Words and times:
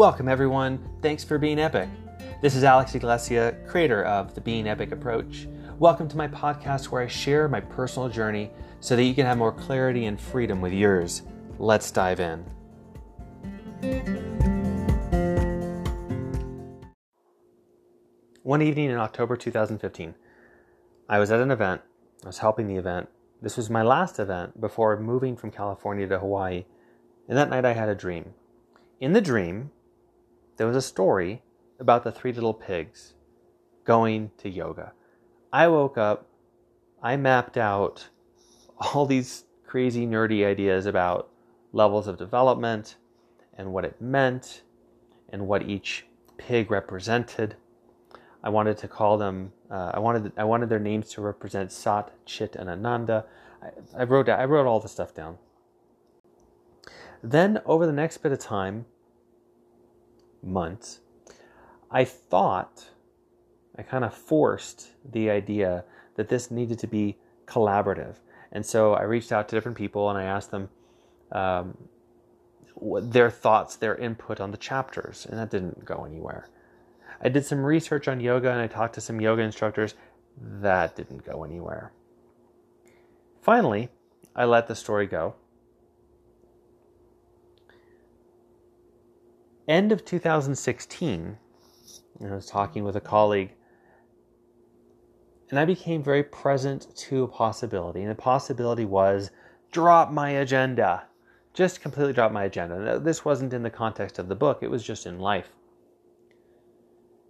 Welcome, 0.00 0.28
everyone. 0.28 0.82
Thanks 1.02 1.24
for 1.24 1.36
being 1.36 1.58
epic. 1.58 1.86
This 2.40 2.54
is 2.54 2.64
Alex 2.64 2.94
Iglesia, 2.94 3.54
creator 3.66 4.02
of 4.06 4.34
the 4.34 4.40
Being 4.40 4.66
Epic 4.66 4.92
approach. 4.92 5.46
Welcome 5.78 6.08
to 6.08 6.16
my 6.16 6.26
podcast 6.26 6.86
where 6.86 7.02
I 7.02 7.06
share 7.06 7.48
my 7.48 7.60
personal 7.60 8.08
journey 8.08 8.50
so 8.80 8.96
that 8.96 9.04
you 9.04 9.12
can 9.12 9.26
have 9.26 9.36
more 9.36 9.52
clarity 9.52 10.06
and 10.06 10.18
freedom 10.18 10.62
with 10.62 10.72
yours. 10.72 11.20
Let's 11.58 11.90
dive 11.90 12.18
in. 12.18 12.46
One 18.42 18.62
evening 18.62 18.88
in 18.88 18.96
October 18.96 19.36
2015, 19.36 20.14
I 21.10 21.18
was 21.18 21.30
at 21.30 21.40
an 21.40 21.50
event. 21.50 21.82
I 22.24 22.28
was 22.28 22.38
helping 22.38 22.68
the 22.68 22.76
event. 22.76 23.10
This 23.42 23.58
was 23.58 23.68
my 23.68 23.82
last 23.82 24.18
event 24.18 24.62
before 24.62 24.98
moving 24.98 25.36
from 25.36 25.50
California 25.50 26.06
to 26.06 26.20
Hawaii. 26.20 26.64
And 27.28 27.36
that 27.36 27.50
night 27.50 27.66
I 27.66 27.74
had 27.74 27.90
a 27.90 27.94
dream. 27.94 28.32
In 28.98 29.12
the 29.12 29.20
dream, 29.20 29.72
there 30.60 30.66
was 30.66 30.76
a 30.76 30.82
story 30.82 31.40
about 31.78 32.04
the 32.04 32.12
three 32.12 32.34
little 32.34 32.52
pigs 32.52 33.14
going 33.84 34.30
to 34.36 34.50
yoga. 34.50 34.92
I 35.50 35.68
woke 35.68 35.96
up, 35.96 36.26
I 37.02 37.16
mapped 37.16 37.56
out 37.56 38.10
all 38.78 39.06
these 39.06 39.44
crazy, 39.66 40.06
nerdy 40.06 40.44
ideas 40.44 40.84
about 40.84 41.30
levels 41.72 42.06
of 42.06 42.18
development 42.18 42.96
and 43.56 43.72
what 43.72 43.86
it 43.86 44.02
meant 44.02 44.60
and 45.30 45.48
what 45.48 45.62
each 45.62 46.04
pig 46.36 46.70
represented. 46.70 47.56
I 48.44 48.50
wanted 48.50 48.76
to 48.76 48.88
call 48.88 49.16
them. 49.16 49.52
Uh, 49.70 49.92
I 49.94 49.98
wanted. 49.98 50.30
I 50.36 50.44
wanted 50.44 50.68
their 50.68 50.78
names 50.78 51.08
to 51.12 51.22
represent 51.22 51.72
Sat, 51.72 52.12
Chit, 52.26 52.54
and 52.54 52.68
Ananda. 52.68 53.24
I, 53.62 54.02
I 54.02 54.04
wrote. 54.04 54.28
I 54.28 54.44
wrote 54.44 54.66
all 54.66 54.78
the 54.78 54.90
stuff 54.90 55.14
down. 55.14 55.38
Then, 57.22 57.62
over 57.64 57.86
the 57.86 57.92
next 57.94 58.18
bit 58.18 58.32
of 58.32 58.38
time, 58.40 58.84
months, 60.42 61.00
I 61.90 62.04
thought, 62.04 62.90
I 63.76 63.82
kind 63.82 64.04
of 64.04 64.14
forced 64.14 64.90
the 65.10 65.30
idea 65.30 65.84
that 66.16 66.28
this 66.28 66.50
needed 66.50 66.78
to 66.80 66.86
be 66.86 67.18
collaborative. 67.46 68.16
And 68.52 68.64
so 68.64 68.94
I 68.94 69.02
reached 69.02 69.32
out 69.32 69.48
to 69.48 69.56
different 69.56 69.78
people 69.78 70.08
and 70.10 70.18
I 70.18 70.24
asked 70.24 70.50
them 70.50 70.68
um, 71.32 71.76
their 73.02 73.30
thoughts, 73.30 73.76
their 73.76 73.96
input 73.96 74.40
on 74.40 74.50
the 74.50 74.56
chapters, 74.56 75.26
and 75.26 75.38
that 75.38 75.50
didn't 75.50 75.84
go 75.84 76.04
anywhere. 76.04 76.48
I 77.22 77.28
did 77.28 77.44
some 77.44 77.64
research 77.64 78.08
on 78.08 78.20
yoga 78.20 78.50
and 78.50 78.60
I 78.60 78.66
talked 78.66 78.94
to 78.94 79.00
some 79.00 79.20
yoga 79.20 79.42
instructors. 79.42 79.94
That 80.40 80.96
didn't 80.96 81.24
go 81.24 81.44
anywhere. 81.44 81.92
Finally, 83.42 83.88
I 84.34 84.44
let 84.44 84.68
the 84.68 84.74
story 84.74 85.06
go. 85.06 85.34
End 89.70 89.92
of 89.92 90.04
2016, 90.04 91.38
I 92.20 92.34
was 92.34 92.46
talking 92.46 92.82
with 92.82 92.96
a 92.96 93.00
colleague, 93.00 93.52
and 95.48 95.60
I 95.60 95.64
became 95.64 96.02
very 96.02 96.24
present 96.24 96.88
to 96.96 97.22
a 97.22 97.28
possibility. 97.28 98.00
And 98.00 98.10
the 98.10 98.16
possibility 98.16 98.84
was 98.84 99.30
drop 99.70 100.10
my 100.10 100.30
agenda. 100.30 101.04
Just 101.54 101.82
completely 101.82 102.12
drop 102.12 102.32
my 102.32 102.42
agenda. 102.42 102.98
This 102.98 103.24
wasn't 103.24 103.52
in 103.52 103.62
the 103.62 103.70
context 103.70 104.18
of 104.18 104.26
the 104.26 104.34
book, 104.34 104.58
it 104.60 104.70
was 104.72 104.82
just 104.82 105.06
in 105.06 105.20
life. 105.20 105.50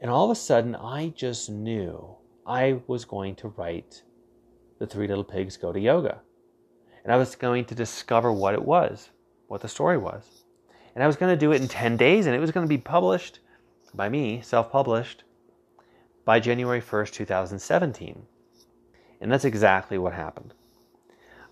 And 0.00 0.10
all 0.10 0.24
of 0.24 0.30
a 0.30 0.40
sudden, 0.40 0.74
I 0.74 1.08
just 1.08 1.50
knew 1.50 2.16
I 2.46 2.80
was 2.86 3.04
going 3.04 3.34
to 3.36 3.48
write 3.48 4.04
The 4.78 4.86
Three 4.86 5.06
Little 5.06 5.22
Pigs 5.22 5.58
Go 5.58 5.70
to 5.70 5.78
Yoga. 5.78 6.22
And 7.04 7.12
I 7.12 7.18
was 7.18 7.36
going 7.36 7.66
to 7.66 7.74
discover 7.74 8.32
what 8.32 8.54
it 8.54 8.64
was, 8.64 9.10
what 9.48 9.60
the 9.60 9.68
story 9.68 9.98
was. 9.98 10.41
And 10.94 11.02
I 11.02 11.06
was 11.06 11.16
going 11.16 11.32
to 11.32 11.38
do 11.38 11.52
it 11.52 11.62
in 11.62 11.68
10 11.68 11.96
days, 11.96 12.26
and 12.26 12.34
it 12.34 12.40
was 12.40 12.50
going 12.50 12.66
to 12.66 12.68
be 12.68 12.78
published 12.78 13.40
by 13.94 14.08
me, 14.08 14.40
self 14.42 14.70
published, 14.70 15.24
by 16.24 16.40
January 16.40 16.80
1st, 16.80 17.12
2017. 17.12 18.22
And 19.20 19.32
that's 19.32 19.44
exactly 19.44 19.98
what 19.98 20.12
happened. 20.12 20.54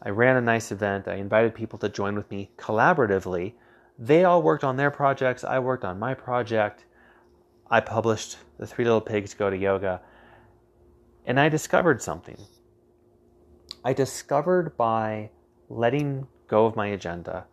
I 0.03 0.11
ran 0.11 0.37
a 0.37 0.41
nice 0.41 0.73
event. 0.73 1.09
I 1.09 1.17
invited 1.17 1.55
people 1.55 1.79
to 1.81 1.89
join 1.89 2.15
with 2.15 2.31
me 2.31 2.51
collaboratively. 2.57 3.55
They 3.99 4.25
all 4.25 4.43
worked 4.43 4.65
on 4.65 4.77
their 4.77 4.91
projects. 4.91 5.45
I 5.45 5.59
worked 5.59 5.85
on 5.85 5.99
my 5.99 6.15
project. 6.15 6.85
I 7.71 7.81
published 7.81 8.39
The 8.59 8.67
Three 8.67 8.85
Little 8.85 9.01
Pigs 9.01 9.35
Go 9.35 9.51
to 9.51 9.57
Yoga, 9.57 10.01
and 11.27 11.39
I 11.39 11.49
discovered 11.49 12.03
something. 12.03 12.39
I 13.85 13.93
discovered 13.93 14.77
by 14.77 15.31
letting 15.69 16.27
go 16.49 16.67
of 16.67 16.77
my 16.77 16.89
agenda, 16.89 17.47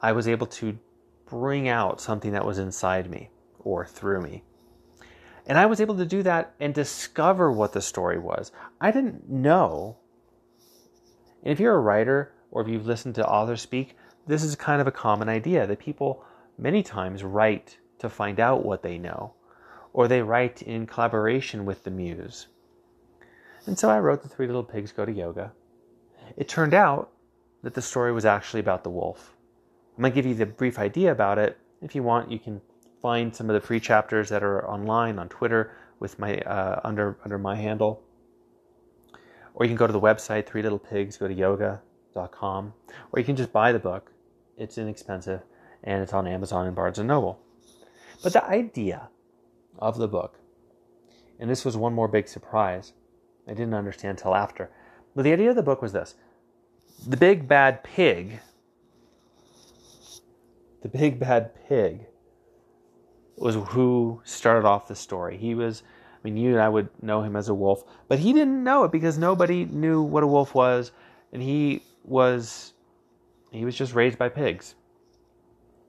I 0.00 0.12
was 0.12 0.28
able 0.28 0.46
to 0.46 0.78
bring 1.28 1.68
out 1.68 2.00
something 2.00 2.32
that 2.32 2.44
was 2.44 2.58
inside 2.58 3.10
me 3.10 3.30
or 3.58 3.84
through 3.84 4.22
me. 4.22 4.42
And 5.46 5.58
I 5.58 5.66
was 5.66 5.80
able 5.80 5.96
to 5.96 6.04
do 6.04 6.22
that 6.22 6.54
and 6.60 6.74
discover 6.74 7.50
what 7.50 7.72
the 7.72 7.80
story 7.80 8.18
was. 8.18 8.52
I 8.80 8.90
didn't 8.90 9.28
know. 9.28 9.96
And 11.42 11.52
if 11.52 11.60
you're 11.60 11.74
a 11.74 11.80
writer 11.80 12.32
or 12.50 12.62
if 12.62 12.68
you've 12.68 12.86
listened 12.86 13.14
to 13.16 13.26
authors 13.26 13.62
speak, 13.62 13.96
this 14.26 14.42
is 14.42 14.56
kind 14.56 14.80
of 14.80 14.86
a 14.86 14.92
common 14.92 15.28
idea 15.28 15.66
that 15.66 15.78
people 15.78 16.24
many 16.58 16.82
times 16.82 17.24
write 17.24 17.78
to 17.98 18.10
find 18.10 18.38
out 18.38 18.64
what 18.64 18.82
they 18.82 18.98
know 18.98 19.34
or 19.92 20.06
they 20.06 20.22
write 20.22 20.62
in 20.62 20.86
collaboration 20.86 21.64
with 21.64 21.84
the 21.84 21.90
muse. 21.90 22.48
And 23.66 23.78
so 23.78 23.90
I 23.90 23.98
wrote 23.98 24.22
The 24.22 24.28
Three 24.28 24.46
Little 24.46 24.64
Pigs 24.64 24.92
Go 24.92 25.04
to 25.04 25.12
Yoga. 25.12 25.52
It 26.36 26.48
turned 26.48 26.74
out 26.74 27.10
that 27.62 27.74
the 27.74 27.82
story 27.82 28.12
was 28.12 28.24
actually 28.24 28.60
about 28.60 28.84
the 28.84 28.90
wolf. 28.90 29.34
I'm 29.98 30.02
going 30.02 30.12
to 30.12 30.14
give 30.14 30.26
you 30.26 30.34
the 30.36 30.46
brief 30.46 30.78
idea 30.78 31.10
about 31.10 31.38
it. 31.38 31.58
If 31.82 31.96
you 31.96 32.04
want, 32.04 32.30
you 32.30 32.38
can 32.38 32.60
find 33.02 33.34
some 33.34 33.50
of 33.50 33.54
the 33.54 33.66
free 33.66 33.80
chapters 33.80 34.28
that 34.28 34.44
are 34.44 34.64
online 34.70 35.18
on 35.18 35.28
Twitter 35.28 35.72
with 35.98 36.20
my 36.20 36.38
uh, 36.42 36.80
under 36.84 37.18
under 37.24 37.36
my 37.36 37.56
handle. 37.56 38.00
Or 39.54 39.64
you 39.64 39.70
can 39.70 39.76
go 39.76 39.88
to 39.88 39.92
the 39.92 40.00
website 40.00 40.46
three 40.46 40.62
little 40.62 40.78
pigs 40.78 41.16
go 41.16 41.26
to 41.26 41.34
yoga.com 41.34 42.74
or 43.10 43.18
you 43.18 43.24
can 43.26 43.34
just 43.34 43.52
buy 43.52 43.72
the 43.72 43.80
book. 43.80 44.12
It's 44.56 44.78
inexpensive 44.78 45.42
and 45.82 46.00
it's 46.00 46.12
on 46.12 46.28
Amazon 46.28 46.68
and 46.68 46.76
Barnes 46.76 47.00
and 47.00 47.08
Noble. 47.08 47.40
But 48.22 48.34
the 48.34 48.44
idea 48.44 49.08
of 49.80 49.98
the 49.98 50.06
book. 50.06 50.38
And 51.40 51.50
this 51.50 51.64
was 51.64 51.76
one 51.76 51.92
more 51.92 52.06
big 52.06 52.28
surprise. 52.28 52.92
I 53.48 53.50
didn't 53.50 53.74
understand 53.74 54.18
till 54.18 54.36
after. 54.36 54.70
But 55.16 55.24
the 55.24 55.32
idea 55.32 55.50
of 55.50 55.56
the 55.56 55.62
book 55.64 55.82
was 55.82 55.92
this 55.92 56.14
the 57.04 57.16
big 57.16 57.48
bad 57.48 57.82
pig, 57.82 58.38
the 60.82 60.88
big 60.88 61.18
bad 61.18 61.52
pig 61.68 62.06
was 63.36 63.54
who 63.54 64.20
started 64.24 64.66
off 64.66 64.88
the 64.88 64.96
story. 64.96 65.36
He 65.36 65.54
was, 65.54 65.82
I 66.14 66.18
mean, 66.22 66.36
you 66.36 66.52
and 66.52 66.60
I 66.60 66.68
would 66.68 66.88
know 67.02 67.22
him 67.22 67.36
as 67.36 67.48
a 67.48 67.54
wolf, 67.54 67.84
but 68.08 68.18
he 68.18 68.32
didn't 68.32 68.62
know 68.62 68.84
it 68.84 68.92
because 68.92 69.18
nobody 69.18 69.64
knew 69.64 70.02
what 70.02 70.22
a 70.22 70.26
wolf 70.26 70.54
was. 70.54 70.92
And 71.32 71.42
he 71.42 71.82
was, 72.04 72.72
he 73.50 73.64
was 73.64 73.76
just 73.76 73.94
raised 73.94 74.18
by 74.18 74.28
pigs. 74.28 74.74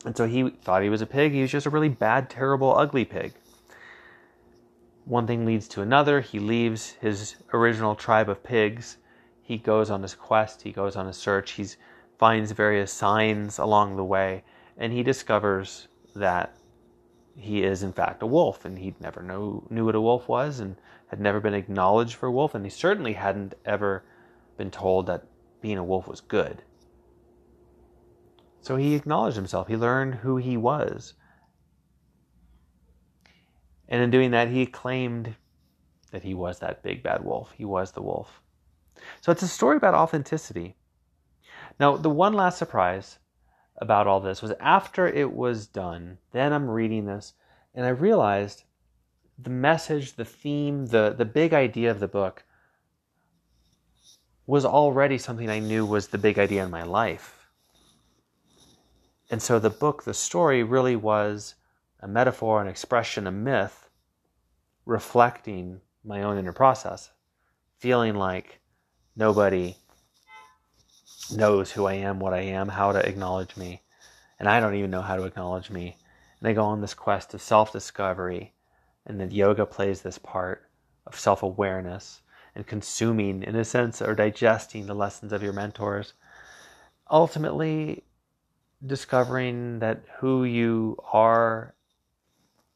And 0.05 0.15
so 0.15 0.27
he 0.27 0.49
thought 0.49 0.83
he 0.83 0.89
was 0.89 1.01
a 1.01 1.05
pig. 1.05 1.33
He 1.33 1.41
was 1.41 1.51
just 1.51 1.65
a 1.65 1.69
really 1.69 1.89
bad, 1.89 2.29
terrible, 2.29 2.75
ugly 2.75 3.05
pig 3.05 3.33
one 5.09 5.25
thing 5.25 5.43
leads 5.43 5.67
to 5.67 5.81
another. 5.81 6.21
He 6.21 6.39
leaves 6.39 6.91
his 7.01 7.35
original 7.51 7.95
tribe 7.95 8.29
of 8.29 8.43
pigs. 8.43 8.97
He 9.41 9.57
goes 9.57 9.89
on 9.89 10.03
his 10.03 10.13
quest, 10.13 10.61
he 10.61 10.71
goes 10.71 10.95
on 10.95 11.07
his 11.07 11.17
search, 11.17 11.51
he 11.51 11.65
finds 12.19 12.51
various 12.51 12.91
signs 12.93 13.57
along 13.57 13.95
the 13.95 14.03
way, 14.03 14.43
and 14.79 14.93
he 14.93 15.03
discovers 15.03 15.89
that 16.15 16.55
he 17.35 17.63
is 17.63 17.83
in 17.83 17.93
fact 17.93 18.23
a 18.23 18.25
wolf, 18.25 18.65
and 18.65 18.79
he 18.79 18.95
never 18.99 19.21
know, 19.21 19.67
knew 19.69 19.85
what 19.85 19.95
a 19.95 20.01
wolf 20.01 20.27
was 20.27 20.59
and 20.59 20.75
had 21.07 21.19
never 21.19 21.39
been 21.39 21.53
acknowledged 21.53 22.15
for 22.15 22.27
a 22.27 22.31
wolf, 22.31 22.55
and 22.55 22.65
he 22.65 22.69
certainly 22.71 23.13
hadn't 23.13 23.53
ever 23.65 24.03
been 24.57 24.71
told 24.71 25.05
that 25.05 25.25
being 25.61 25.77
a 25.77 25.83
wolf 25.83 26.07
was 26.07 26.21
good. 26.21 26.63
So 28.61 28.75
he 28.75 28.95
acknowledged 28.95 29.35
himself. 29.35 29.67
He 29.67 29.75
learned 29.75 30.15
who 30.15 30.37
he 30.37 30.57
was. 30.57 31.13
And 33.87 34.01
in 34.01 34.11
doing 34.11 34.31
that, 34.31 34.49
he 34.49 34.65
claimed 34.65 35.35
that 36.11 36.23
he 36.23 36.33
was 36.33 36.59
that 36.59 36.83
big 36.83 37.01
bad 37.03 37.23
wolf. 37.23 37.51
He 37.57 37.65
was 37.65 37.91
the 37.91 38.01
wolf. 38.01 38.41
So 39.21 39.31
it's 39.31 39.41
a 39.41 39.47
story 39.47 39.77
about 39.77 39.93
authenticity. 39.93 40.75
Now, 41.79 41.97
the 41.97 42.09
one 42.09 42.33
last 42.33 42.57
surprise 42.57 43.17
about 43.81 44.07
all 44.07 44.19
this 44.19 44.41
was 44.41 44.51
after 44.59 45.07
it 45.07 45.33
was 45.33 45.67
done, 45.67 46.17
then 46.31 46.53
I'm 46.53 46.69
reading 46.69 47.05
this, 47.05 47.33
and 47.73 47.85
I 47.85 47.89
realized 47.89 48.63
the 49.37 49.49
message, 49.49 50.13
the 50.13 50.25
theme, 50.25 50.87
the, 50.87 51.15
the 51.17 51.25
big 51.25 51.53
idea 51.53 51.91
of 51.91 51.99
the 51.99 52.07
book 52.07 52.43
was 54.45 54.65
already 54.65 55.17
something 55.17 55.49
I 55.49 55.59
knew 55.59 55.85
was 55.85 56.07
the 56.07 56.17
big 56.17 56.39
idea 56.39 56.63
in 56.63 56.71
my 56.71 56.83
life. 56.83 57.47
And 59.29 59.41
so 59.41 59.59
the 59.59 59.69
book, 59.69 60.03
the 60.03 60.13
story, 60.13 60.63
really 60.63 60.95
was 60.95 61.55
a 61.99 62.07
metaphor, 62.07 62.61
an 62.61 62.67
expression, 62.67 63.27
a 63.27 63.31
myth, 63.31 63.89
reflecting 64.85 65.81
my 66.03 66.23
own 66.23 66.37
inner 66.37 66.51
process, 66.51 67.11
feeling 67.77 68.15
like 68.15 68.59
nobody 69.15 69.75
knows 71.31 71.71
who 71.71 71.85
I 71.85 71.93
am, 71.93 72.19
what 72.19 72.33
I 72.33 72.41
am, 72.41 72.69
how 72.69 72.91
to 72.91 72.99
acknowledge 72.99 73.55
me, 73.57 73.81
and 74.39 74.47
I 74.47 74.59
don't 74.59 74.75
even 74.75 74.91
know 74.91 75.01
how 75.01 75.15
to 75.15 75.23
acknowledge 75.23 75.69
me. 75.69 75.97
And 76.39 76.49
they 76.49 76.53
go 76.53 76.63
on 76.63 76.81
this 76.81 76.93
quest 76.93 77.33
of 77.33 77.41
self 77.41 77.71
discovery, 77.71 78.53
and 79.05 79.19
that 79.19 79.31
yoga 79.31 79.65
plays 79.65 80.01
this 80.01 80.17
part 80.17 80.69
of 81.05 81.19
self 81.19 81.43
awareness 81.43 82.21
and 82.55 82.65
consuming, 82.65 83.43
in 83.43 83.55
a 83.55 83.65
sense, 83.65 84.01
or 84.01 84.15
digesting 84.15 84.85
the 84.85 84.93
lessons 84.93 85.31
of 85.31 85.43
your 85.43 85.53
mentors. 85.53 86.13
Ultimately, 87.11 88.03
discovering 88.85 89.79
that 89.79 90.03
who 90.19 90.43
you 90.43 90.97
are, 91.11 91.73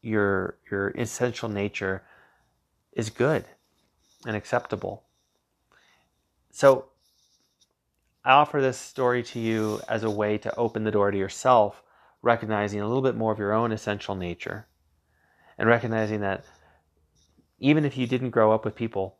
your 0.02 0.58
your 0.70 0.90
essential 0.90 1.48
nature, 1.48 2.02
is 2.92 3.10
good 3.10 3.44
and 4.26 4.36
acceptable. 4.36 5.04
So, 6.50 6.86
I 8.24 8.32
offer 8.32 8.62
this 8.62 8.78
story 8.78 9.22
to 9.24 9.38
you 9.38 9.80
as 9.86 10.02
a 10.02 10.10
way 10.10 10.38
to 10.38 10.56
open 10.56 10.84
the 10.84 10.90
door 10.90 11.10
to 11.10 11.18
yourself, 11.18 11.82
recognizing 12.22 12.80
a 12.80 12.86
little 12.86 13.02
bit 13.02 13.16
more 13.16 13.32
of 13.32 13.38
your 13.38 13.52
own 13.52 13.70
essential 13.70 14.14
nature, 14.14 14.66
and 15.58 15.68
recognizing 15.68 16.20
that 16.20 16.44
even 17.58 17.84
if 17.84 17.98
you 17.98 18.06
didn't 18.06 18.30
grow 18.30 18.52
up 18.52 18.64
with 18.64 18.74
people 18.74 19.18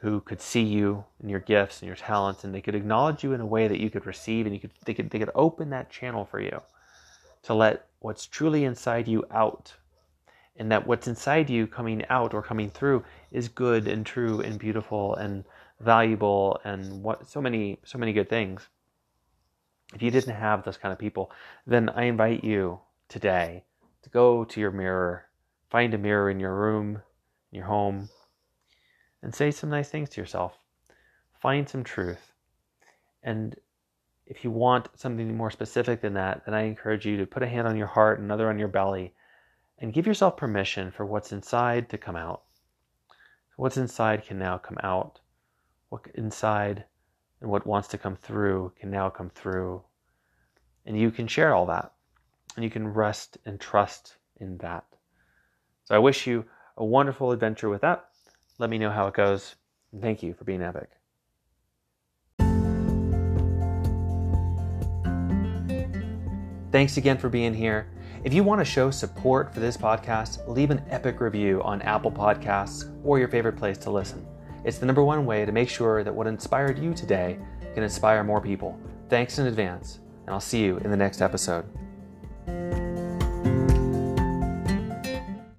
who 0.00 0.20
could 0.20 0.40
see 0.40 0.62
you 0.62 1.04
and 1.20 1.30
your 1.30 1.40
gifts 1.40 1.80
and 1.80 1.86
your 1.86 1.96
talents 1.96 2.44
and 2.44 2.54
they 2.54 2.60
could 2.60 2.74
acknowledge 2.74 3.22
you 3.22 3.32
in 3.32 3.40
a 3.40 3.46
way 3.46 3.68
that 3.68 3.80
you 3.80 3.90
could 3.90 4.06
receive 4.06 4.46
and 4.46 4.54
you 4.54 4.60
could 4.60 4.70
they 4.84 4.94
could 4.94 5.10
they 5.10 5.18
could 5.18 5.30
open 5.34 5.70
that 5.70 5.90
channel 5.90 6.24
for 6.24 6.40
you 6.40 6.60
to 7.42 7.54
let 7.54 7.86
what's 8.00 8.26
truly 8.26 8.64
inside 8.64 9.08
you 9.08 9.24
out. 9.30 9.74
And 10.56 10.72
that 10.72 10.86
what's 10.86 11.06
inside 11.06 11.48
you 11.48 11.68
coming 11.68 12.04
out 12.08 12.34
or 12.34 12.42
coming 12.42 12.70
through 12.70 13.04
is 13.30 13.48
good 13.48 13.86
and 13.86 14.04
true 14.04 14.40
and 14.40 14.58
beautiful 14.58 15.14
and 15.14 15.44
valuable 15.80 16.60
and 16.64 17.02
what 17.02 17.28
so 17.28 17.40
many 17.40 17.78
so 17.84 17.98
many 17.98 18.12
good 18.12 18.28
things 18.28 18.68
if 19.94 20.02
you 20.02 20.10
didn't 20.10 20.34
have 20.34 20.64
those 20.64 20.76
kind 20.76 20.92
of 20.92 20.98
people 20.98 21.30
then 21.66 21.88
i 21.90 22.04
invite 22.04 22.42
you 22.42 22.78
today 23.08 23.64
to 24.02 24.10
go 24.10 24.44
to 24.44 24.60
your 24.60 24.72
mirror 24.72 25.26
find 25.70 25.94
a 25.94 25.98
mirror 25.98 26.30
in 26.30 26.40
your 26.40 26.54
room 26.54 27.00
in 27.52 27.56
your 27.58 27.66
home 27.66 28.08
and 29.22 29.34
say 29.34 29.50
some 29.50 29.70
nice 29.70 29.88
things 29.88 30.10
to 30.10 30.20
yourself. 30.20 30.58
Find 31.40 31.68
some 31.68 31.84
truth. 31.84 32.32
And 33.22 33.56
if 34.26 34.44
you 34.44 34.50
want 34.50 34.88
something 34.94 35.36
more 35.36 35.50
specific 35.50 36.00
than 36.00 36.14
that, 36.14 36.44
then 36.44 36.54
I 36.54 36.62
encourage 36.62 37.06
you 37.06 37.16
to 37.16 37.26
put 37.26 37.42
a 37.42 37.48
hand 37.48 37.66
on 37.66 37.76
your 37.76 37.86
heart, 37.86 38.20
another 38.20 38.48
on 38.48 38.58
your 38.58 38.68
belly, 38.68 39.14
and 39.78 39.92
give 39.92 40.06
yourself 40.06 40.36
permission 40.36 40.90
for 40.90 41.06
what's 41.06 41.32
inside 41.32 41.88
to 41.90 41.98
come 41.98 42.16
out. 42.16 42.42
What's 43.56 43.76
inside 43.76 44.24
can 44.24 44.38
now 44.38 44.58
come 44.58 44.78
out. 44.82 45.20
What 45.88 46.06
inside 46.14 46.84
and 47.40 47.50
what 47.50 47.66
wants 47.66 47.88
to 47.88 47.98
come 47.98 48.16
through 48.16 48.72
can 48.78 48.90
now 48.90 49.08
come 49.08 49.30
through. 49.30 49.82
And 50.86 50.98
you 50.98 51.10
can 51.10 51.26
share 51.26 51.54
all 51.54 51.66
that. 51.66 51.92
And 52.56 52.64
you 52.64 52.70
can 52.70 52.88
rest 52.88 53.38
and 53.46 53.60
trust 53.60 54.16
in 54.40 54.58
that. 54.58 54.84
So 55.84 55.94
I 55.94 55.98
wish 55.98 56.26
you 56.26 56.44
a 56.76 56.84
wonderful 56.84 57.32
adventure 57.32 57.68
with 57.68 57.82
that. 57.82 58.08
Let 58.58 58.70
me 58.70 58.78
know 58.78 58.90
how 58.90 59.06
it 59.06 59.14
goes. 59.14 59.54
And 59.92 60.02
thank 60.02 60.22
you 60.22 60.34
for 60.34 60.44
being 60.44 60.62
epic. 60.62 60.90
Thanks 66.70 66.98
again 66.98 67.16
for 67.16 67.30
being 67.30 67.54
here. 67.54 67.90
If 68.24 68.34
you 68.34 68.44
want 68.44 68.60
to 68.60 68.64
show 68.64 68.90
support 68.90 69.54
for 69.54 69.60
this 69.60 69.76
podcast, 69.76 70.46
leave 70.48 70.70
an 70.70 70.84
epic 70.90 71.20
review 71.20 71.62
on 71.62 71.80
Apple 71.82 72.10
Podcasts 72.10 72.92
or 73.04 73.18
your 73.18 73.28
favorite 73.28 73.56
place 73.56 73.78
to 73.78 73.90
listen. 73.90 74.26
It's 74.64 74.78
the 74.78 74.86
number 74.86 75.04
one 75.04 75.24
way 75.24 75.44
to 75.44 75.52
make 75.52 75.68
sure 75.68 76.02
that 76.04 76.14
what 76.14 76.26
inspired 76.26 76.78
you 76.78 76.92
today 76.94 77.38
can 77.74 77.82
inspire 77.82 78.24
more 78.24 78.40
people. 78.40 78.78
Thanks 79.08 79.38
in 79.38 79.46
advance, 79.46 80.00
and 80.26 80.34
I'll 80.34 80.40
see 80.40 80.62
you 80.62 80.78
in 80.78 80.90
the 80.90 80.96
next 80.96 81.22
episode. 81.22 81.64